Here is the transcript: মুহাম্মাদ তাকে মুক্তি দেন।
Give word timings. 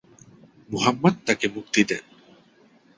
মুহাম্মাদ 0.69 1.15
তাকে 1.27 1.45
মুক্তি 1.55 1.81
দেন। 1.89 2.03